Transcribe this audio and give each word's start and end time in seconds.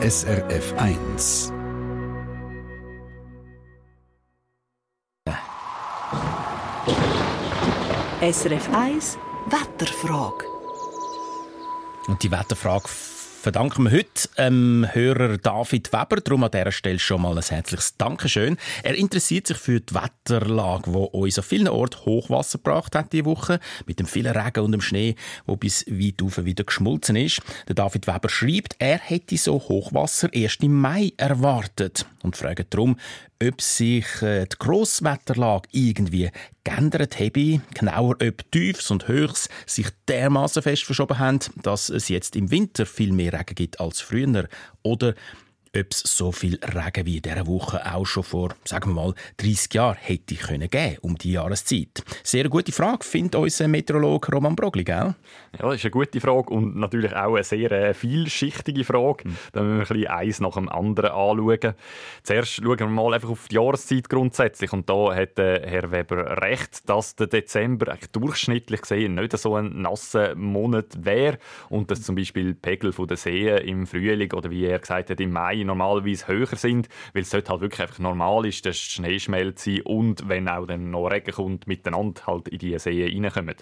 SRF 0.00 0.74
1. 0.76 1.52
SRF 8.20 8.68
1 8.72 9.18
Wetterfrage. 9.46 10.44
Und 12.06 12.22
die 12.22 12.30
Wetterfrage 12.30 12.88
verdanken 13.40 13.84
wir 13.84 13.92
heute 13.92 14.28
ähm, 14.36 14.86
Hörer 14.92 15.38
David 15.38 15.92
Weber. 15.92 16.16
Darum 16.16 16.42
an 16.44 16.50
dieser 16.50 16.72
Stelle 16.72 16.98
schon 16.98 17.22
mal 17.22 17.36
ein 17.36 17.42
herzliches 17.42 17.96
Dankeschön. 17.96 18.56
Er 18.82 18.96
interessiert 18.96 19.46
sich 19.46 19.56
für 19.56 19.80
die 19.80 19.94
Wetterlage, 19.94 20.90
die 20.90 20.96
uns 20.96 21.38
an 21.38 21.44
vielen 21.44 21.68
Orten 21.68 22.04
Hochwasser 22.04 22.58
gebracht 22.58 22.96
hat 22.96 23.12
diese 23.12 23.26
Woche, 23.26 23.60
mit 23.86 24.00
dem 24.00 24.06
vielen 24.06 24.36
Regen 24.36 24.64
und 24.64 24.72
dem 24.72 24.80
Schnee, 24.80 25.14
wo 25.46 25.56
bis 25.56 25.86
weit 25.86 26.20
auf 26.22 26.44
wieder 26.44 26.64
geschmolzen 26.64 27.16
ist. 27.16 27.40
Der 27.68 27.76
David 27.76 28.08
Weber 28.08 28.28
schreibt, 28.28 28.74
er 28.78 28.98
hätte 28.98 29.36
so 29.36 29.54
Hochwasser 29.54 30.32
erst 30.32 30.62
im 30.64 30.74
Mai 30.74 31.12
erwartet 31.16 32.06
und 32.22 32.36
fragt 32.36 32.74
darum, 32.74 32.96
ob 33.42 33.60
sich 33.60 34.04
äh, 34.22 34.46
die 34.46 34.56
Grosswetterlage 34.58 35.68
irgendwie 35.72 36.30
geändert 36.64 37.20
habe, 37.20 37.60
genauer 37.74 38.16
ob 38.20 38.50
Tiefs 38.50 38.90
und 38.90 39.06
Höchs 39.06 39.48
sich 39.66 39.88
dermaßen 40.08 40.62
fest 40.62 40.84
verschoben 40.84 41.18
haben, 41.18 41.38
dass 41.62 41.88
es 41.88 42.08
jetzt 42.08 42.36
im 42.36 42.50
Winter 42.50 42.84
viel 42.84 43.12
mehr 43.12 43.32
Regen 43.32 43.54
gibt 43.54 43.80
als 43.80 44.00
früher, 44.00 44.48
oder 44.82 45.14
ob 45.76 45.86
es 45.90 46.00
so 46.00 46.32
viel 46.32 46.58
Regen 46.62 47.06
wie 47.06 47.16
in 47.16 47.22
dieser 47.22 47.46
Woche 47.46 47.80
auch 47.94 48.06
schon 48.06 48.22
vor, 48.22 48.54
sagen 48.64 48.90
wir 48.90 49.02
mal, 49.02 49.14
30 49.38 49.74
Jahren 49.74 49.96
hätte 50.00 50.34
können 50.34 50.70
geben 50.70 50.96
um 51.02 51.16
die 51.16 51.32
Jahreszeit. 51.32 52.02
Sehr 52.22 52.48
gute 52.48 52.72
Frage, 52.72 53.04
findet 53.04 53.34
unser 53.34 53.68
Meteorologe 53.68 54.32
Roman 54.32 54.56
Brogli, 54.56 54.84
gell? 54.84 55.14
Ja, 55.58 55.66
das 55.66 55.76
ist 55.76 55.84
eine 55.84 55.90
gute 55.90 56.20
Frage 56.20 56.50
und 56.52 56.76
natürlich 56.76 57.14
auch 57.14 57.34
eine 57.34 57.44
sehr 57.44 57.70
äh, 57.72 57.94
vielschichtige 57.94 58.84
Frage. 58.84 59.28
Mhm. 59.28 59.36
Da 59.52 59.62
müssen 59.62 59.78
wir 59.78 59.78
ein 59.78 59.88
bisschen 59.88 60.06
eins 60.06 60.40
nach 60.40 60.54
dem 60.54 60.68
anderen 60.68 61.10
anschauen. 61.10 61.74
Zuerst 62.22 62.54
schauen 62.54 62.78
wir 62.78 62.86
mal 62.86 63.14
einfach 63.14 63.30
auf 63.30 63.48
die 63.48 63.56
Jahreszeit 63.56 64.08
grundsätzlich 64.08 64.72
und 64.72 64.88
da 64.88 65.14
hat 65.14 65.38
äh, 65.38 65.68
Herr 65.68 65.90
Weber 65.90 66.42
recht, 66.42 66.88
dass 66.88 67.16
der 67.16 67.26
Dezember 67.26 67.96
durchschnittlich 68.12 68.82
gesehen 68.82 69.14
nicht 69.14 69.36
so 69.36 69.56
ein 69.56 69.82
nasser 69.82 70.34
Monat 70.34 71.04
wäre 71.04 71.38
und 71.68 71.90
dass 71.90 72.02
zum 72.02 72.16
Beispiel 72.16 72.54
Pegel 72.54 72.92
der 72.92 73.16
Seen 73.16 73.58
im 73.58 73.86
Frühling 73.86 74.32
oder 74.32 74.50
wie 74.50 74.64
er 74.64 74.78
gesagt 74.78 75.10
hat, 75.10 75.20
im 75.20 75.32
Mai 75.32 75.57
normalerweise 75.64 76.28
höher 76.28 76.56
sind, 76.56 76.88
weil 77.12 77.22
es 77.22 77.30
dort 77.30 77.48
halt 77.48 77.60
wirklich 77.60 77.80
einfach 77.80 77.98
normal 77.98 78.46
ist, 78.46 78.64
dass 78.66 78.78
Schnee 78.78 79.18
schmelzt 79.18 79.68
und 79.84 80.28
wenn 80.28 80.48
auch 80.48 80.66
dann 80.66 80.90
noch 80.90 81.08
Regen 81.08 81.32
kommt, 81.32 81.66
miteinander 81.66 82.22
halt 82.26 82.48
in 82.48 82.58
die 82.58 82.78
Seen 82.78 83.24
reinkommen. 83.24 83.56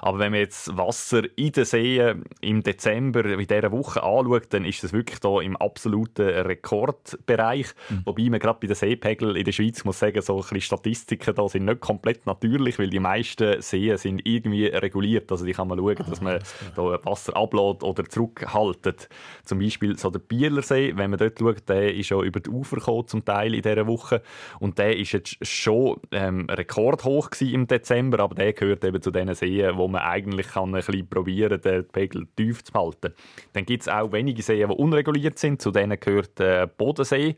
Aber 0.00 0.18
wenn 0.18 0.32
man 0.32 0.40
jetzt 0.40 0.76
Wasser 0.76 1.22
in 1.36 1.52
den 1.52 1.64
Seen 1.64 2.24
im 2.40 2.62
Dezember 2.62 3.24
in 3.24 3.46
dieser 3.46 3.70
Woche 3.70 4.02
anschaut, 4.02 4.46
dann 4.50 4.64
ist 4.64 4.82
das 4.82 4.92
wirklich 4.92 5.20
da 5.20 5.40
im 5.40 5.56
absoluten 5.56 6.28
Rekordbereich. 6.28 7.68
Mhm. 7.88 8.02
Wobei 8.04 8.24
man 8.24 8.40
gerade 8.40 8.58
bei 8.60 8.66
den 8.66 8.74
Seepegeln 8.74 9.36
in 9.36 9.44
der 9.44 9.52
Schweiz 9.52 9.84
muss 9.84 10.00
sagen, 10.00 10.20
so 10.20 10.34
ein 10.34 10.40
bisschen 10.40 10.60
Statistiken 10.60 11.34
da 11.34 11.48
sind 11.48 11.66
nicht 11.66 11.80
komplett 11.80 12.26
natürlich, 12.26 12.80
weil 12.80 12.90
die 12.90 12.98
meisten 12.98 13.62
Seen 13.62 13.96
sind 13.96 14.22
irgendwie 14.24 14.66
reguliert. 14.66 15.30
Also 15.30 15.44
die 15.44 15.52
kann 15.52 15.68
man 15.68 15.78
schauen, 15.78 16.04
dass 16.08 16.20
man 16.20 16.40
da 16.74 16.82
Wasser 17.04 17.36
ablädt 17.36 17.84
oder 17.84 18.04
zurückhaltet. 18.04 19.08
Zum 19.44 19.60
Beispiel 19.60 19.96
so 19.98 20.10
der 20.10 20.18
Bielersee, 20.18 20.96
wenn 20.96 21.10
man 21.10 21.18
dort 21.20 21.31
schaut, 21.38 21.68
der 21.68 21.94
ist 21.94 22.06
schon 22.06 22.24
über 22.24 22.40
die 22.40 22.50
Ufer 22.50 22.76
gekommen, 22.76 23.06
zum 23.06 23.24
Teil 23.24 23.54
in 23.54 23.62
dieser 23.62 23.86
Woche. 23.86 24.22
Und 24.60 24.78
der 24.78 24.96
ist 24.96 25.12
jetzt 25.12 25.36
schon 25.46 25.96
ähm, 26.10 26.46
rekordhoch 26.48 27.30
im 27.40 27.66
Dezember, 27.66 28.20
aber 28.20 28.34
der 28.34 28.52
gehört 28.52 28.84
eben 28.84 29.00
zu 29.02 29.10
den 29.10 29.34
Seen, 29.34 29.76
wo 29.76 29.88
man 29.88 30.02
eigentlich 30.02 30.48
kann 30.48 30.70
ein 30.70 30.72
bisschen 30.72 31.08
probieren 31.08 31.60
den 31.60 31.86
Pegel 31.88 32.26
tief 32.36 32.64
zu 32.64 32.72
halten. 32.74 33.14
Dann 33.52 33.64
gibt 33.64 33.82
es 33.82 33.88
auch 33.88 34.12
wenige 34.12 34.42
Seen, 34.42 34.68
die 34.68 34.74
unreguliert 34.74 35.38
sind. 35.38 35.62
Zu 35.62 35.70
denen 35.70 35.98
gehört 35.98 36.38
der 36.38 36.66
Bodensee. 36.66 37.36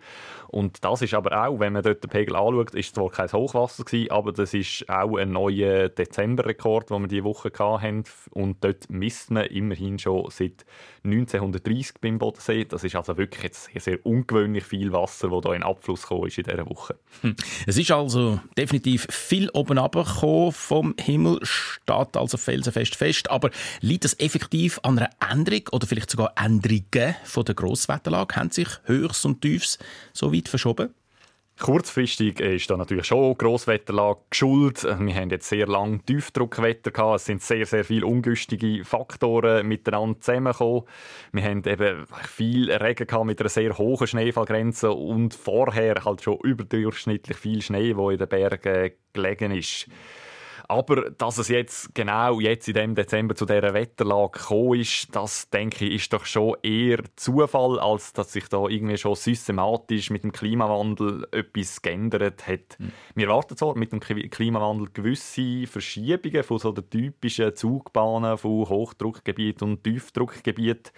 Und 0.48 0.84
das 0.84 1.02
ist 1.02 1.14
aber 1.14 1.46
auch, 1.46 1.58
wenn 1.58 1.72
man 1.72 1.82
dort 1.82 2.04
den 2.04 2.10
Pegel 2.10 2.36
anschaut, 2.36 2.74
ist 2.74 2.94
zwar 2.94 3.10
kein 3.10 3.32
Hochwasser 3.32 3.82
gewesen, 3.82 4.12
aber 4.12 4.32
das 4.32 4.54
ist 4.54 4.88
auch 4.88 5.16
ein 5.16 5.32
neuer 5.32 5.88
Dezemberrekord, 5.88 6.90
den 6.90 7.02
wir 7.02 7.08
diese 7.08 7.24
Woche 7.24 7.50
hatten. 7.58 8.04
Und 8.30 8.62
dort 8.62 8.88
misst 8.88 9.32
man 9.32 9.46
immerhin 9.46 9.98
schon 9.98 10.30
seit 10.30 10.64
1930 11.02 12.00
beim 12.00 12.18
Bodensee. 12.18 12.64
Das 12.64 12.84
ist 12.84 12.94
also 12.94 13.16
wirklich 13.16 13.42
jetzt 13.42 13.64
sehr, 13.64 13.80
sehr 13.84 14.04
ungewöhnlich 14.04 14.64
viel 14.64 14.92
Wasser, 14.92 15.28
das 15.30 15.42
hier 15.42 15.54
in 15.54 15.62
Abfluss 15.62 16.02
gekommen 16.02 16.28
ist 16.28 16.38
in 16.38 16.44
dieser 16.44 16.68
Woche. 16.68 16.98
Hm. 17.22 17.36
Es 17.66 17.76
ist 17.76 17.90
also 17.90 18.40
definitiv 18.56 19.06
viel 19.10 19.50
oben 19.50 19.78
runtergekommen 19.78 20.52
vom 20.52 20.94
Himmel, 21.00 21.40
steht 21.42 22.16
also 22.16 22.36
felsenfest 22.36 22.96
fest. 22.96 23.30
Aber 23.30 23.50
liegt 23.80 24.04
das 24.04 24.18
effektiv 24.20 24.78
an 24.82 24.98
einer 24.98 25.10
Änderung 25.30 25.68
oder 25.72 25.86
vielleicht 25.86 26.10
sogar 26.10 26.32
Änderungen 26.36 27.16
von 27.24 27.44
der 27.44 27.54
Grosswetterlage? 27.54 28.36
Haben 28.36 28.50
sich 28.50 28.68
Höchst 28.84 29.24
und 29.26 29.40
Tiefs 29.40 29.78
so 30.12 30.32
weit 30.32 30.44
weit 30.44 30.48
verschoben? 30.48 30.94
Kurzfristig 31.60 32.40
ist 32.40 32.68
da 32.68 32.76
natürlich 32.76 33.06
schon 33.06 33.38
Grosswetterlage 33.38 34.18
geschuld. 34.28 34.82
Wir 34.82 35.14
haben 35.14 35.30
jetzt 35.30 35.48
sehr 35.48 35.68
lange 35.68 36.00
Tiefdruckwetter 36.00 36.90
gehabt. 36.90 37.20
Es 37.20 37.26
sind 37.26 37.42
sehr, 37.42 37.64
sehr 37.64 37.84
viele 37.84 38.06
ungünstige 38.06 38.84
Faktoren 38.84 39.66
miteinander 39.66 40.20
zusammengekommen. 40.20 40.82
Wir 41.30 41.44
haben 41.44 41.62
eben 41.64 42.06
viel 42.28 42.72
Regen 42.72 43.06
gehabt 43.06 43.26
mit 43.26 43.40
einer 43.40 43.48
sehr 43.48 43.78
hohen 43.78 44.06
Schneefallgrenze 44.06 44.90
und 44.90 45.32
vorher 45.32 46.04
halt 46.04 46.22
schon 46.22 46.38
überdurchschnittlich 46.42 47.36
viel 47.36 47.62
Schnee, 47.62 47.94
wo 47.94 48.10
in 48.10 48.18
den 48.18 48.28
Bergen 48.28 48.90
gelegen 49.12 49.52
ist. 49.52 49.86
Aber 50.68 51.10
dass 51.10 51.38
es 51.38 51.48
jetzt 51.48 51.94
genau 51.94 52.40
jetzt 52.40 52.68
in 52.68 52.74
dem 52.74 52.94
Dezember 52.94 53.34
zu 53.34 53.44
dieser 53.44 53.74
Wetterlage 53.74 54.38
gekommen 54.38 54.80
ist, 54.80 55.14
das 55.14 55.50
denke 55.50 55.84
ich, 55.84 55.94
ist 55.96 56.12
doch 56.12 56.24
schon 56.24 56.56
eher 56.62 57.00
Zufall, 57.16 57.78
als 57.78 58.12
dass 58.12 58.32
sich 58.32 58.48
da 58.48 58.66
irgendwie 58.66 58.96
schon 58.96 59.14
systematisch 59.14 60.10
mit 60.10 60.24
dem 60.24 60.32
Klimawandel 60.32 61.26
etwas 61.32 61.82
geändert 61.82 62.46
hat. 62.46 62.78
Mhm. 62.78 62.92
Wir 63.14 63.28
warten 63.28 63.56
zwar 63.56 63.76
mit 63.76 63.92
dem 63.92 64.00
Klimawandel 64.00 64.88
gewisse 64.92 65.66
Verschiebungen 65.66 66.42
von 66.42 66.58
so 66.58 66.72
den 66.72 66.88
typischen 66.88 67.54
Zugbahnen 67.54 68.38
von 68.38 68.68
Hochdruckgebiet 68.68 69.62
und 69.62 69.84
Tiefdruckgebiet, 69.84 70.92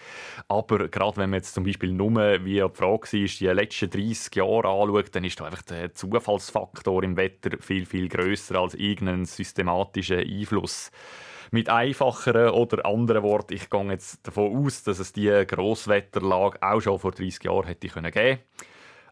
aber 0.49 0.89
gerade 0.89 1.17
wenn 1.17 1.31
man 1.31 1.39
jetzt 1.39 1.55
zum 1.55 1.65
Beispiel 1.65 1.93
nur, 1.93 2.15
wie 2.45 2.55
die 2.55 2.69
Frage 2.73 3.13
war, 3.13 3.27
die 3.27 3.47
letzten 3.47 3.91
30 3.91 4.35
Jahre 4.37 4.69
anschaut, 4.69 5.15
dann 5.15 5.25
ist 5.25 5.41
da 5.41 5.47
einfach 5.47 5.63
der 5.63 5.93
Zufallsfaktor 5.95 7.03
im 7.03 7.17
Wetter 7.17 7.59
viel, 7.61 7.85
viel 7.85 8.09
größer 8.09 8.57
als 8.57 8.75
irgendein 8.75 9.25
System 9.25 9.56
systematischen 9.57 10.19
Einfluss. 10.19 10.91
Mit 11.53 11.69
einfacheren 11.69 12.51
oder 12.51 12.85
anderen 12.85 13.23
Worten, 13.23 13.55
ich 13.55 13.71
gehe 13.71 13.91
jetzt 13.91 14.27
davon 14.27 14.65
aus, 14.65 14.83
dass 14.83 14.99
es 14.99 15.13
die 15.13 15.31
Grosswetterlage 15.47 16.59
auch 16.61 16.81
schon 16.81 16.99
vor 16.99 17.13
30 17.13 17.45
Jahren 17.45 17.67
hätte 17.67 17.89
geben 17.89 18.11
können. 18.11 18.39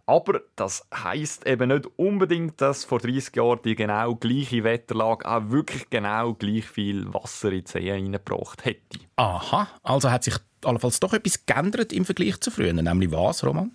Aber 0.06 0.40
das 0.56 0.86
heißt 0.92 1.46
eben 1.46 1.68
nicht 1.68 1.86
unbedingt, 1.96 2.60
dass 2.60 2.84
vor 2.84 2.98
30 2.98 3.36
Jahren 3.36 3.60
die 3.64 3.74
genau 3.74 4.16
gleiche 4.16 4.64
Wetterlage 4.64 5.26
auch 5.26 5.48
wirklich 5.50 5.88
genau 5.88 6.34
gleich 6.34 6.66
viel 6.66 7.12
Wasser 7.14 7.52
in 7.52 7.64
die 7.64 7.70
See 7.70 7.80
hineingebracht 7.80 8.64
hätte. 8.64 8.98
Aha, 9.16 9.68
also 9.82 10.10
hat 10.10 10.24
sich 10.24 10.34
allenfalls 10.64 11.00
doch 11.00 11.14
etwas 11.14 11.46
geändert 11.46 11.92
im 11.92 12.04
Vergleich 12.04 12.38
zu 12.40 12.50
früher. 12.50 12.72
Nämlich 12.72 13.12
was, 13.12 13.44
Roman? 13.44 13.72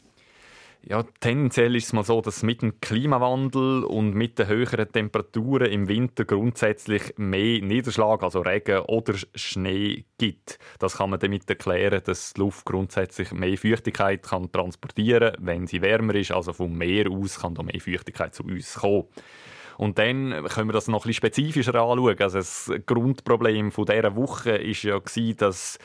Ja, 0.81 1.03
tendenziell 1.19 1.75
ist 1.75 1.88
es 1.88 1.94
mal 1.94 2.06
so, 2.06 2.22
dass 2.22 2.41
mit 2.41 2.62
dem 2.62 2.79
Klimawandel 2.79 3.84
und 3.84 4.13
mit 4.13 4.40
den 4.40 4.47
höheren 4.47 4.90
Temperaturen 4.90 5.69
im 5.69 5.90
Winter 5.90 6.23
grundsätzlich 6.23 7.13
mehr 7.17 7.62
Niederschlag, 7.62 8.23
also 8.23 8.40
Regen 8.40 8.79
oder 8.88 9.13
Schnee 9.35 10.06
gibt. 10.17 10.57
Das 10.79 10.97
kann 10.97 11.09
man 11.09 11.19
damit 11.19 11.50
erklären, 11.50 12.01
dass 12.06 12.34
die 12.34 12.40
Luft 12.40 12.66
grundsätzlich 12.66 13.34
mehr 13.34 13.57
Feuchtigkeit 13.57 14.23
kann 14.23 14.51
transportieren 14.53 15.34
kann, 15.34 15.45
wenn 15.45 15.67
sie 15.67 15.81
wärmer 15.81 16.16
ist. 16.16 16.31
Also 16.31 16.53
vom 16.53 16.78
Meer 16.78 17.11
aus 17.11 17.41
kann 17.41 17.56
da 17.56 17.63
mehr 17.63 17.81
Feuchtigkeit 17.81 18.34
zu 18.34 18.44
uns 18.44 18.75
kommen. 18.75 19.03
Und 19.78 19.97
dann 19.97 20.46
können 20.47 20.69
wir 20.69 20.73
das 20.73 20.88
noch 20.88 21.06
ein 21.06 21.07
bisschen 21.07 21.31
spezifischer 21.31 21.75
anschauen. 21.75 22.19
Also 22.19 22.38
das 22.38 22.72
Grundproblem 22.85 23.72
von 23.72 23.85
dieser 23.85 24.16
Woche 24.16 24.51
ist 24.51 24.84
ja 24.84 25.00
dass 25.38 25.79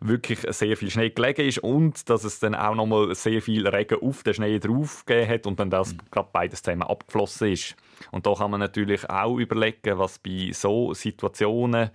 wirklich 0.00 0.40
sehr 0.48 0.76
viel 0.76 0.90
Schnee 0.90 1.10
gelegen 1.10 1.46
ist 1.46 1.58
und 1.58 2.08
dass 2.10 2.24
es 2.24 2.38
dann 2.38 2.54
auch 2.54 2.74
noch 2.74 2.86
mal 2.86 3.14
sehr 3.14 3.40
viel 3.42 3.66
Regen 3.66 4.00
auf 4.00 4.22
den 4.22 4.34
Schnee 4.34 4.58
drauf 4.58 5.04
gegeben 5.06 5.28
hat 5.30 5.46
und 5.46 5.60
dann 5.60 5.70
das 5.70 5.92
mhm. 5.92 5.98
gerade 6.10 6.28
beides 6.32 6.62
zusammen 6.62 6.82
abgeflossen 6.82 7.52
ist. 7.52 7.76
Und 8.10 8.26
da 8.26 8.34
kann 8.34 8.50
man 8.50 8.60
natürlich 8.60 9.08
auch 9.08 9.38
überlegen, 9.38 9.98
was 9.98 10.18
bei 10.18 10.50
so 10.52 10.92
Situationen 10.92 11.90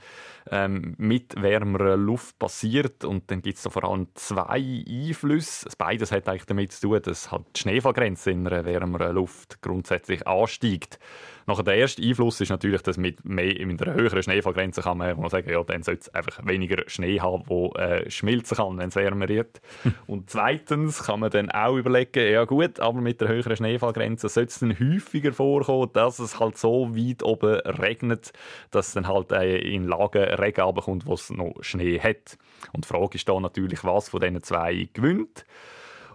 ähm, 0.50 0.96
mit 0.98 1.40
wärmerer 1.42 1.98
Luft 1.98 2.40
passiert. 2.40 3.04
Und 3.04 3.30
dann 3.30 3.42
gibt 3.42 3.58
es 3.58 3.68
vor 3.68 3.84
allem 3.84 4.08
zwei 4.16 4.84
Einflüsse. 4.88 5.70
Beides 5.78 6.12
hat 6.12 6.28
eigentlich 6.28 6.46
damit 6.46 6.72
zu 6.72 6.88
tun, 6.88 7.02
dass 7.02 7.32
halt 7.32 7.46
die 7.56 7.62
Schneefallgrenze 7.62 8.32
in 8.32 8.48
einer 8.48 8.66
wärmeren 8.66 9.16
Luft 9.16 9.62
grundsätzlich 9.62 10.26
ansteigt. 10.28 11.00
Nachher 11.48 11.64
der 11.64 11.76
erste 11.76 12.02
Einfluss 12.02 12.40
ist 12.40 12.50
natürlich, 12.50 12.82
dass 12.82 12.98
mit, 12.98 13.26
mehr, 13.26 13.66
mit 13.66 13.82
einer 13.82 13.96
höheren 13.96 14.22
Schneefallgrenze 14.22 14.82
kann 14.82 14.98
man, 14.98 15.30
sagen, 15.30 15.50
ja, 15.50 15.64
dann 15.64 15.84
sollte 15.84 16.02
es 16.02 16.16
einfach 16.16 16.46
weniger 16.46 16.84
Schnee 16.88 17.20
haben, 17.20 17.44
der 17.50 17.82
äh, 17.82 17.91
schmilzen 18.10 18.58
kann, 18.58 18.78
wenn 18.78 18.90
es 18.90 18.96
wärmer 18.96 19.28
wird. 19.28 19.62
Und 20.08 20.30
zweitens 20.30 21.04
kann 21.04 21.20
man 21.20 21.32
dann 21.32 21.50
auch 21.52 21.76
überlegen, 21.76 22.32
ja 22.32 22.46
gut, 22.46 22.80
aber 22.80 23.02
mit 23.02 23.22
der 23.22 23.28
höheren 23.28 23.56
Schneefallgrenze 23.56 24.30
sollte 24.30 24.50
es 24.50 24.60
dann 24.60 24.80
häufiger 24.80 25.34
vorkommen, 25.34 25.90
dass 25.94 26.20
es 26.20 26.40
halt 26.40 26.58
so 26.58 26.96
weit 26.96 27.24
oben 27.24 27.60
regnet, 27.60 28.34
dass 28.72 28.90
es 28.90 28.94
dann 28.94 29.08
halt 29.08 29.32
äh, 29.32 29.58
in 29.58 29.88
Lagen 29.88 30.24
Regen 30.24 30.62
runterkommt, 30.62 31.06
wo 31.06 31.14
es 31.14 31.30
noch 31.30 31.54
Schnee 31.62 32.00
hat. 32.00 32.38
Und 32.74 32.86
die 32.86 32.88
Frage 32.88 33.16
ist 33.16 33.28
da 33.28 33.40
natürlich, 33.40 33.84
was 33.84 34.10
von 34.10 34.22
diesen 34.22 34.44
zwei 34.44 34.90
gewinnt. 34.94 35.46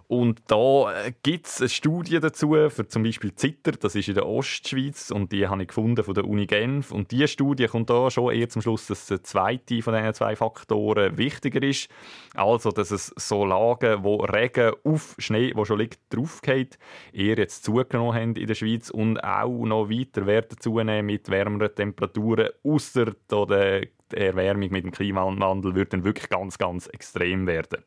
Und 0.08 0.42
da 0.46 0.92
äh, 0.92 1.12
gibt 1.22 1.46
es 1.46 1.60
eine 1.60 1.68
Studie 1.68 2.20
dazu, 2.20 2.52
für 2.68 2.86
zum 2.86 3.02
Beispiel 3.02 3.34
Zitter, 3.34 3.72
das 3.72 3.96
ist 3.96 4.08
in 4.08 4.14
der 4.14 4.26
Ostschweiz 4.26 5.10
und 5.10 5.32
die 5.32 5.48
habe 5.48 5.62
ich 5.62 5.68
gefunden 5.68 6.04
von 6.04 6.14
der 6.14 6.24
Uni 6.24 6.46
Genf. 6.46 6.92
Und 6.92 7.10
diese 7.10 7.26
Studie 7.26 7.66
kommt 7.66 7.90
da 7.90 8.08
schon 8.10 8.32
eher 8.32 8.48
zum 8.48 8.62
Schluss, 8.62 8.86
dass 8.86 9.06
der 9.06 9.24
zweite 9.24 9.82
von 9.82 9.94
diesen 9.94 10.14
zwei 10.14 10.36
Faktoren 10.36 11.18
wichtiger 11.18 11.62
ist. 11.62 11.88
Also, 12.34 12.70
dass 12.70 12.92
es 12.92 13.12
so 13.16 13.44
Lagen, 13.44 14.04
wo 14.04 14.16
Regen 14.16 14.74
auf 14.84 15.16
Schnee, 15.18 15.52
wo 15.56 15.64
schon 15.64 15.80
liegt, 15.80 16.00
draufgeht, 16.10 16.78
eher 17.12 17.36
jetzt 17.36 17.64
zugenommen 17.64 18.14
haben 18.14 18.36
in 18.36 18.46
der 18.46 18.54
Schweiz 18.54 18.90
und 18.90 19.18
auch 19.18 19.64
noch 19.64 19.90
weiter 19.90 20.26
werden 20.26 20.56
zunehmen 20.60 21.06
mit 21.06 21.28
wärmeren 21.30 21.74
Temperaturen, 21.74 22.50
außer 22.62 23.12
die 23.30 24.16
Erwärmung 24.16 24.70
mit 24.70 24.84
dem 24.84 24.92
Klimawandel 24.92 25.74
wird 25.74 25.92
dann 25.92 26.04
wirklich 26.04 26.28
ganz, 26.28 26.58
ganz 26.58 26.86
extrem 26.86 27.46
werden. 27.46 27.82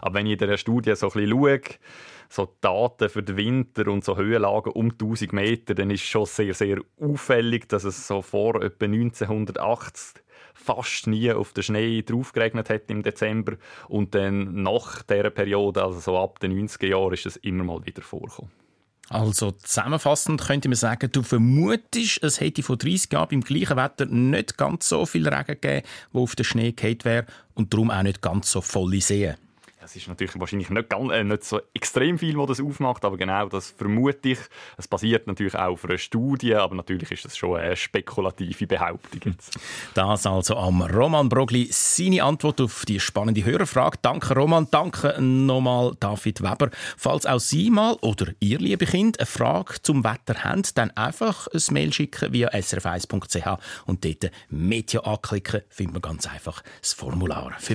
Aber 0.00 0.14
wenn 0.14 0.26
ich 0.26 0.40
in 0.40 0.48
der 0.48 0.56
Studie 0.56 0.94
so 0.94 1.08
ein 1.08 1.12
bisschen 1.12 1.30
schaue, 1.30 1.60
so 2.28 2.54
Daten 2.60 3.08
für 3.08 3.22
den 3.22 3.36
Winter 3.36 3.88
und 3.88 4.04
so 4.04 4.16
Höhenlagen 4.16 4.72
um 4.72 4.90
1000 4.90 5.32
Meter, 5.32 5.74
dann 5.74 5.90
ist 5.90 6.02
schon 6.02 6.26
sehr, 6.26 6.54
sehr 6.54 6.78
auffällig, 7.00 7.68
dass 7.68 7.84
es 7.84 8.06
so 8.06 8.22
vor 8.22 8.62
etwa 8.62 8.86
1980 8.86 10.22
fast 10.54 11.06
nie 11.06 11.32
auf 11.32 11.52
den 11.52 11.62
Schnee 11.62 12.02
draufgeregnet 12.02 12.70
hat 12.70 12.90
im 12.90 13.02
Dezember 13.02 13.56
und 13.88 14.14
dann 14.14 14.62
nach 14.62 15.02
dieser 15.02 15.30
Periode, 15.30 15.82
also 15.82 16.00
so 16.00 16.18
ab 16.18 16.40
den 16.40 16.68
90er 16.68 16.86
Jahren, 16.86 17.12
ist 17.12 17.26
es 17.26 17.36
immer 17.36 17.64
mal 17.64 17.84
wieder 17.84 18.02
vorgekommen. 18.02 18.50
Also 19.08 19.50
zusammenfassend 19.50 20.40
könnte 20.40 20.68
man 20.68 20.76
sagen, 20.76 21.10
du 21.12 21.22
vermutest, 21.22 22.22
es 22.22 22.40
hätte 22.40 22.62
vor 22.62 22.78
30 22.78 23.12
Jahren 23.12 23.28
beim 23.28 23.40
gleichen 23.42 23.76
Wetter 23.76 24.06
nicht 24.06 24.56
ganz 24.56 24.88
so 24.88 25.04
viel 25.04 25.28
Regen 25.28 25.60
gegeben, 25.60 25.86
wo 26.12 26.22
auf 26.22 26.34
den 26.34 26.44
Schnee 26.44 26.72
gefallen 26.72 26.98
wäre 27.02 27.26
und 27.54 27.74
darum 27.74 27.90
auch 27.90 28.02
nicht 28.02 28.22
ganz 28.22 28.50
so 28.50 28.60
volle 28.60 29.00
Seen. 29.00 29.34
Es 29.84 29.96
ist 29.96 30.08
natürlich 30.08 30.38
wahrscheinlich 30.38 30.70
nicht, 30.70 30.88
ganz, 30.88 31.12
äh, 31.12 31.24
nicht 31.24 31.44
so 31.44 31.60
extrem 31.74 32.18
viel, 32.18 32.36
was 32.36 32.48
das 32.48 32.60
aufmacht, 32.60 33.04
aber 33.04 33.16
genau 33.16 33.48
das 33.48 33.70
vermute 33.70 34.30
ich. 34.30 34.38
Es 34.76 34.86
basiert 34.86 35.26
natürlich 35.26 35.54
auch 35.54 35.72
auf 35.72 35.84
einer 35.84 35.98
Studie, 35.98 36.54
aber 36.54 36.74
natürlich 36.74 37.10
ist 37.10 37.24
das 37.24 37.36
schon 37.36 37.58
eine 37.58 37.76
spekulative 37.76 38.66
Behauptung. 38.66 39.20
Jetzt. 39.24 39.58
Das 39.94 40.26
also 40.26 40.56
am 40.56 40.82
Roman 40.82 41.28
Brogli 41.28 41.68
seine 41.70 42.22
Antwort 42.22 42.60
auf 42.60 42.84
die 42.86 42.98
spannende 43.00 43.44
Hörerfrage. 43.44 43.98
Danke 44.00 44.34
Roman, 44.34 44.68
danke 44.70 45.20
nochmal 45.20 45.92
David 46.00 46.42
Weber. 46.42 46.70
Falls 46.96 47.26
auch 47.26 47.40
Sie 47.40 47.70
mal 47.70 47.96
oder 48.00 48.32
Ihr 48.40 48.58
liebe 48.58 48.86
Kind 48.86 49.18
eine 49.18 49.26
Frage 49.26 49.74
zum 49.82 50.04
Wetter 50.04 50.44
haben, 50.44 50.62
dann 50.74 50.90
einfach 50.92 51.48
ein 51.48 51.74
Mail 51.74 51.92
schicken 51.92 52.32
via 52.32 52.48
srf1.ch 52.50 53.58
und 53.86 54.04
dort 54.04 54.30
Media 54.48 55.00
anklicken, 55.00 55.62
findet 55.68 55.94
man 55.94 56.02
ganz 56.02 56.26
einfach 56.26 56.62
das 56.80 56.92
Formular. 56.92 57.52
Für 57.58 57.74